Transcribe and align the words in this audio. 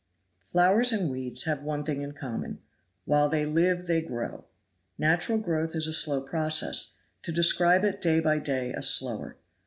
Flowers 0.39 0.91
and 0.91 1.11
weeds 1.11 1.43
have 1.43 1.61
one 1.61 1.83
thing 1.83 2.01
in 2.01 2.13
common 2.13 2.57
while 3.05 3.29
they 3.29 3.45
live 3.45 3.85
they 3.85 4.01
grow. 4.01 4.45
Natural 4.97 5.37
growth 5.37 5.75
is 5.75 5.85
a 5.85 5.93
slow 5.93 6.21
process, 6.21 6.95
to 7.21 7.31
describe 7.31 7.83
it 7.83 8.01
day 8.01 8.19
by 8.19 8.39
day 8.39 8.73
a 8.73 8.81
slower. 8.81 9.37